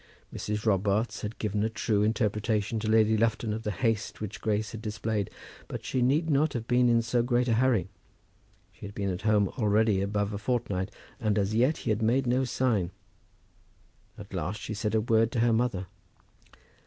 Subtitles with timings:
[0.33, 0.65] Mrs.
[0.65, 4.81] Robarts had given a true interpretation to Lady Lufton of the haste which Grace had
[4.81, 5.29] displayed.
[5.67, 7.87] But she need not have been in so great a hurry.
[8.71, 12.25] She had been at home already above a fortnight, and as yet he had made
[12.25, 12.89] no sign.
[14.17, 15.85] At last she said a word to her mother.